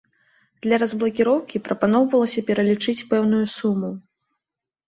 [0.65, 3.93] Для разблакіроўкі прапаноўвалася пералічыць пэўную суму.